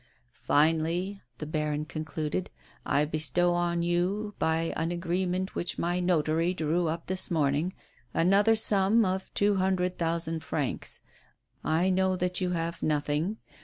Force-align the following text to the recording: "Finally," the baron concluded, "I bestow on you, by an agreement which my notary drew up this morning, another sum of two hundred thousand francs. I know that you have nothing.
"Finally," 0.47 1.21
the 1.37 1.45
baron 1.45 1.85
concluded, 1.85 2.49
"I 2.87 3.05
bestow 3.05 3.53
on 3.53 3.83
you, 3.83 4.33
by 4.39 4.73
an 4.75 4.91
agreement 4.91 5.53
which 5.53 5.77
my 5.77 5.99
notary 5.99 6.55
drew 6.55 6.87
up 6.87 7.05
this 7.05 7.29
morning, 7.29 7.75
another 8.11 8.55
sum 8.55 9.05
of 9.05 9.31
two 9.35 9.57
hundred 9.57 9.99
thousand 9.99 10.41
francs. 10.43 11.01
I 11.63 11.91
know 11.91 12.15
that 12.15 12.41
you 12.41 12.49
have 12.49 12.81
nothing. 12.81 13.37